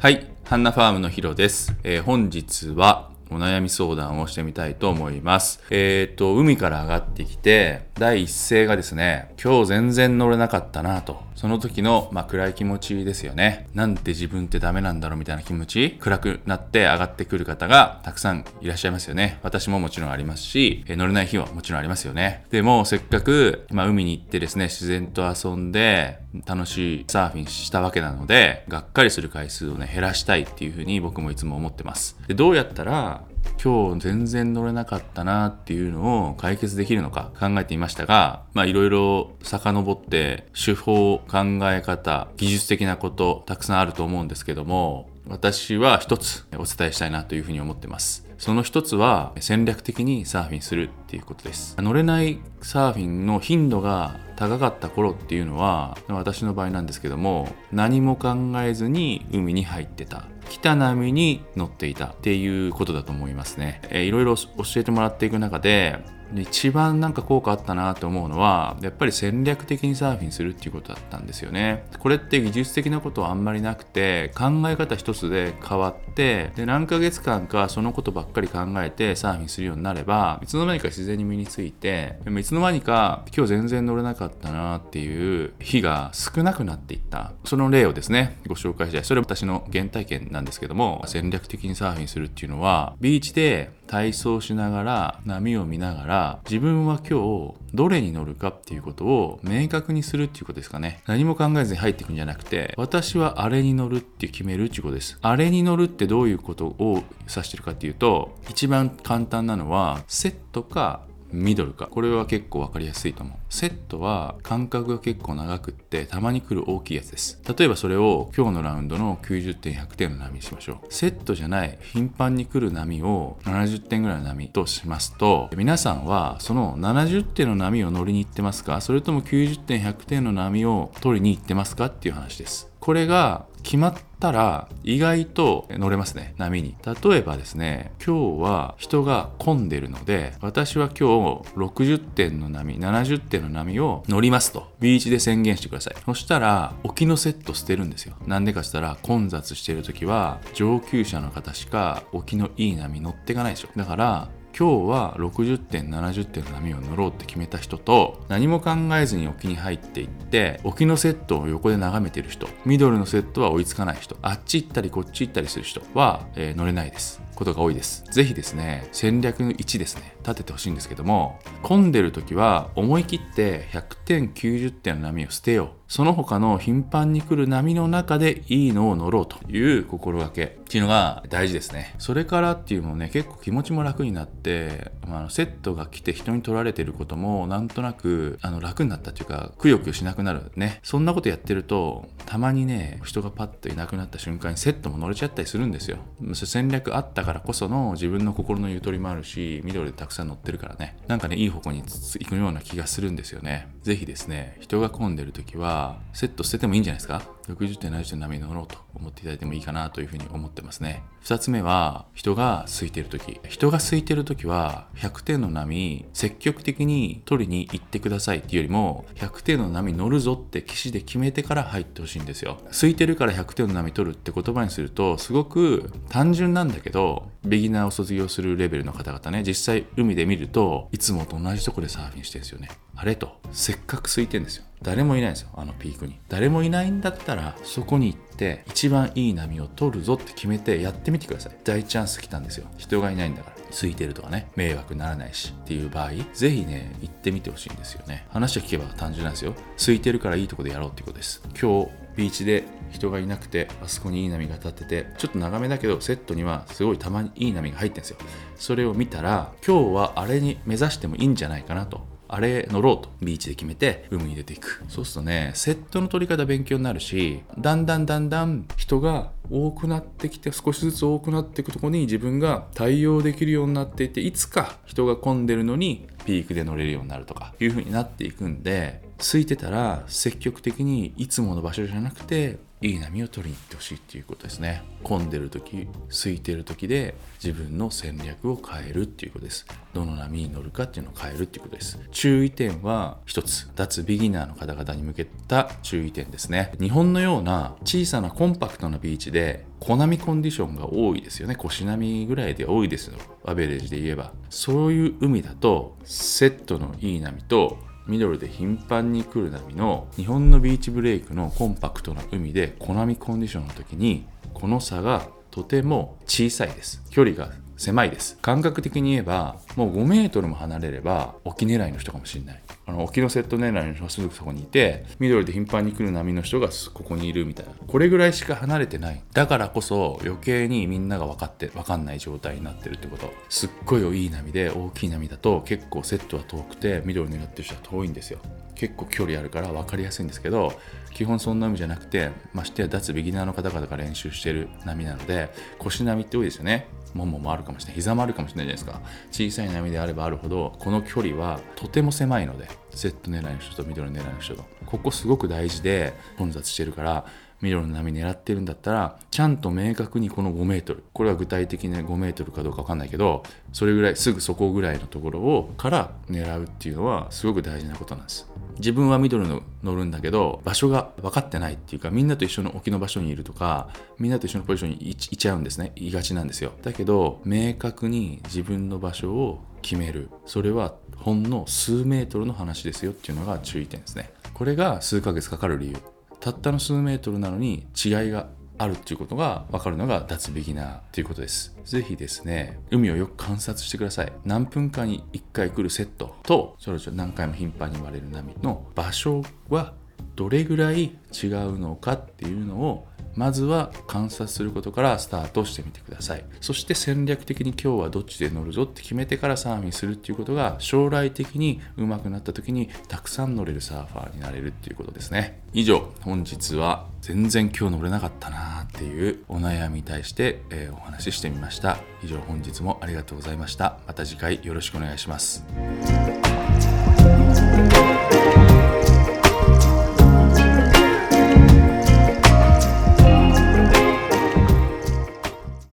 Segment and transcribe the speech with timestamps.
[0.00, 1.76] はい、ハンナファームのヒロです。
[1.84, 5.62] えー本日はお悩み相談をしてみたいと思います。
[5.70, 11.22] えっ、と、海から上がってきて、第一声がですね、今日全然乗れなかったなと。
[11.36, 13.68] その時の、まあ、暗い気持ちですよね。
[13.74, 19.38] なんて自分ってダメなんだろうみたいな気持ち、暗くなって上がってくる方がたくさんいらっしゃいますよね。
[19.42, 22.44] 私ももちろんありますし、え乗れない日はもちろんありますよね。
[22.50, 32.16] でも、せっかく、まあ、海に行ってですね、自然と遊んで、楽しいサーフィンしたわけなので、がっかりする回数をね、減らしたいっていうふうに僕もいつも思ってます。
[32.28, 33.22] で、どうやったら、
[33.62, 41.38] 今日全然乗れなかったなっていうのを解決できるのか考えてみましたが、まあいろいろ遡って手法、考
[41.70, 48.29] え方、技術的なことたくさんあると思うんですけども、私は一つお伝えしたいなというふうに思ってます。
[48.40, 51.76] その一つは戦略的にサーフィンするっていうことです。
[51.78, 65.98] 乗れないサーフィンの頻度が高かった頃っていうのは私の場合なんですけども何も考えずに海に入ってた来た波に乗っていたっていうことだと思いますね、えーいろいろ教えてもらっていく中で
[66.32, 71.84] で一番なんか効果あったなと思うのはやっぱり戦略的にサーフィンするっていうことだったんですよね。
[71.98, 87.32] これって技術的なことはあんまりなくて考え方一つで変わってで何ヶ月間かそのことばっかり考えてサーフィンするようになればいつの間にか自然に身についてでもいつの間にか今日全然乗れなかったなっていう日が少なくなっていった。
[87.44, 89.04] その例をですねご紹介したい。
[89.04, 101.02] それは私の原体験なんですけども戦略的にサーフィンするっていうのはビーチで体操しながら波を見ながら自分は今日どれに乗るかっていうことを明確にするっていうことですかね。
[101.08, 105.18] 何も考えずに入っていくんじゃなくて私はあれに乗るって決めるっていうことです。
[105.22, 111.00] あれに乗るってどういうことを指してるかっていうと一番簡単なのはセットか
[111.32, 111.86] ミドルか。
[111.86, 113.36] これは結構分かりやすいと思う。
[113.48, 117.40] セットは間隔が結構長くってたまに来る大きいやつです。
[117.56, 120.92] 例えばそれを今日のラウンドの90点100点の波にしましょう。
[120.92, 128.80] セットじゃない頻繁に来る波を70点ぐらいの波としますと皆さんはその70点の波を乗りに行ってますか？
[128.80, 131.86] それとも90点100点の波を取りに行ってますか？
[131.86, 132.68] っていう話です。
[132.80, 136.76] これが決まったら意外と乗れますね波に。
[136.84, 144.68] 例えばですね今日は人が混んでるので私は今日60点の波70点の波を乗りますと。
[144.78, 145.96] ビーチで宣言してください。
[146.04, 148.14] そしたら沖のセット捨てるんですよ。
[148.26, 153.68] なんでかしたら混雑してる時は上級者の方しか沖のいい波乗っていかないでしょ。
[153.74, 154.28] だから
[154.58, 167.22] 今日は60点70点の波を乗ろうって決めた人と何も考えずに沖に入っていって沖のセットを横で眺めてる人ミドルのセットは追いつかない人あっち行ったりこっち行ったりする人は、えー乗れないです。
[167.40, 168.04] ことが多いです。
[168.10, 175.80] ぜひですね戦略の1ですね立ててほしいんですけども混んでる時は思い切って100点90点の波を捨てよう。
[175.90, 181.96] その他の頻繁に来る波の中でいいのを乗ろうという心がけっていうのが大事ですね。
[181.98, 190.78] それからっていうのもね結構気持ちも楽になって、まあ、セットが来て人に取られてることもなんとなくあの楽になったっていうかくよくよしなくなるね。
[190.84, 195.98] そんなことやってるとたまにね人がパッといなくなった瞬間にセットも乗れちゃったりするんですよ。
[196.34, 200.96] 戦略あったからこその自分の心のゆとりもあるし緑でたくさん乗ってるからね。
[201.06, 203.68] なんかねいい方向に行くような気がするんですよね。
[203.82, 207.22] 是非ですね人が混んでる時はセット捨ててもいいんじゃないですか？
[207.52, 211.02] 60点70点の波に乗ろうと思っていただいてもいいかなというふうに思ってますね。
[211.24, 213.40] 2つ目は人が空いてる時。
[213.48, 222.58] 人が空いてる時は100点の波積極的に取りに行ってくださいっていうよりも100点の波乗るぞって岸で決めてから入ってほしいんですよ。
[222.70, 232.68] 空いてるから100点の波取るって言葉にするとすごく単純なんだけどビギナーを卒業するレベルの方々ね実際海で見るといつもと同じとこでサーフィンしてるんですよね。
[232.96, 233.40] あれと。
[233.52, 234.64] せっかく空いてんですよ。
[234.82, 236.18] 誰もいないんですよあのピークに。
[236.28, 241.56] 誰もいないんだったらそこに行って一番いい波を取るぞって決めてやってみてください。
[241.64, 242.66] 大チャンス来たんですよ。
[242.78, 243.56] 人がいないんだから。
[243.70, 244.50] 空いてるとかね。
[244.56, 248.26] 迷惑にならないしっていう場合ぜひね行ってみてほしいんですよね。
[248.30, 249.54] 話を聞けば単純なんですよ。
[249.76, 251.42] 空いてるからいいとこでやろうっていうことです。
[251.60, 258.16] 今日ビーチで人がいなくてあそこにいい波が立っててちょっと長めだけどセットにはすごいたまにいい波が入ってるんですよ。
[258.56, 264.84] それを見たら今日はあれに目指してもいいんじゃないかなとあれ乗ろうとビーチで決めて海に出ていく。
[264.88, 284.82] そうするとねセットの取り方勉強になるしだんだんだんだん人が多くなってきて少しずつ多くなっていくとこに自分が対応できるようになっていていつか人が混んでるのにピークで乗れるようになるとかいう風になっていくんで空いてたら積極的にいつもの場所じゃなくていい波を取りに行ってほしいっていうことですね。
[285.02, 289.66] 混んでる時空いてる時で自分の戦略を変えるっていうことです。
[289.92, 291.98] どの波に乗るかっていうのを変えるっていうことです。
[292.10, 293.70] 注意点は一つ。
[293.76, 296.72] 脱ビギナーの方々に向けた注意点ですね。
[296.80, 301.56] 日本のような小さなコンパクトなビーチで小波コンディションが多いですよね。
[301.56, 303.18] 腰波ぐらいで多いですよ。
[303.44, 304.32] アベレージで言えば。
[304.48, 317.02] そういう海だとセットのいい波とミドルで頻繁に来る波の日本のビーチブレイクのコンパクトな海で小波コンディションの時にこの差がとても小さいです。
[317.10, 318.36] 距離が狭いです。
[318.42, 322.60] 感覚的に言えばもう5メートルも離れれば沖狙いの人かもしれない。
[322.90, 327.72] あの沖のセット狙いの人がすぐそこにいてミドルで頻繁に来る波の人がここにいるみたいな。
[327.86, 329.22] これぐらいしか離れてない。
[329.32, 333.32] だからこそ余計にみんなが分かって分かんない状態になってるってこと。
[333.48, 338.40] すっごいいい波で大きい波だと結構セットは遠くてミドル狙ってる人は遠いんですよ。
[338.74, 340.72] 結構距離あるから分かりやすいんですけど
[341.12, 346.88] 基本そんな海じゃなくてましてや脱ビギナーの方々が練習してる波なので腰波って多いですよね。
[347.14, 347.94] もももあるかもしれない。
[347.96, 349.10] 膝もあるかもしれないじゃないですか。
[349.30, 357.24] 小さい波であればあるほどこの距離はとても狭いのでセット狙いの人とミドル狙いの人とここすごく大事で混雑してるから
[357.60, 363.42] ミドルの波狙ってるんだったらちゃんと明確にこの5メートルこれは具体的に5メートルかどうか分かんないけど
[363.72, 368.48] それぐらいすぐそこぐらいのところをから狙うっていうのはすごく大事なことなんです。
[368.78, 375.92] 自分はミドルの乗るんだけど場所が分かってないっていうかみんなと一緒の沖の場所にいるとかみんなと一緒のポジションにいちゃうんですね。
[375.96, 376.72] いがちなんですよ。
[376.82, 380.30] だけど明確に自分の場所を決める。
[380.46, 384.32] それはほんの数メートルの話ですよっていうのが注意点ですね。
[384.54, 385.96] これが数ヶ月かかる理由。
[386.40, 388.48] たったの数メートルなのに違いが
[388.78, 391.76] あるっていうことが分かるのが脱ビギナーということです。
[391.84, 394.32] ぜひですね、海をよく観察してください。
[394.46, 399.92] 何分間に1回来るセットと、それを何回も頻繁に割れる波の場所は
[400.40, 403.06] どれぐらい違うのかっていうのを
[403.36, 406.44] まずは観察することからスタートしてみてください。
[406.62, 415.60] そして戦略的に今日はどっちで乗るぞって決めてからサーフィンするっていうことが将来的に上手くなった時にたくさん乗れるサーファーになれるっていうことですね。
[415.74, 421.98] 以上本日は全然今日乗れなかったなっていうお悩みに対して、え、お話ししてみました。
[422.24, 423.98] 以上本日もありがとうございました。
[424.06, 425.66] また次回よろしくお願いします。